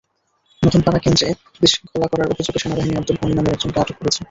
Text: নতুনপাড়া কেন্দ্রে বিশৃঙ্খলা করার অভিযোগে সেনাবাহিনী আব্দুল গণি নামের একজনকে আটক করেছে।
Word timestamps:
নতুনপাড়া 0.63 0.99
কেন্দ্রে 0.99 1.27
বিশৃঙ্খলা 1.61 2.07
করার 2.11 2.31
অভিযোগে 2.33 2.59
সেনাবাহিনী 2.61 2.93
আব্দুল 2.95 3.17
গণি 3.19 3.33
নামের 3.35 3.53
একজনকে 3.55 3.79
আটক 3.79 3.95
করেছে। 3.99 4.19